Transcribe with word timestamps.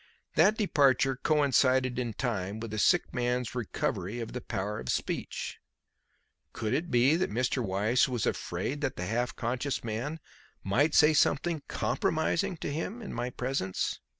That 0.33 0.57
departure 0.57 1.15
coincided 1.15 1.99
in 1.99 2.13
time 2.13 2.59
with 2.59 2.71
the 2.71 2.79
sick 2.79 3.13
man's 3.13 3.53
recovery 3.53 4.19
of 4.19 4.33
the 4.33 4.41
power 4.41 4.79
of 4.79 4.89
speech. 4.89 5.59
Could 6.53 6.73
it 6.73 6.89
be 6.89 7.15
that 7.17 7.29
Mr. 7.29 7.63
Weiss 7.63 8.07
was 8.09 8.25
afraid 8.25 8.81
that 8.81 8.95
the 8.95 9.05
half 9.05 9.35
conscious 9.35 9.83
man 9.83 10.19
might 10.63 10.95
say 10.95 11.13
something 11.13 11.61
compromising 11.67 12.57
to 12.61 12.73
him 12.73 13.03
in 13.03 13.13
my 13.13 13.29
presence? 13.29 13.99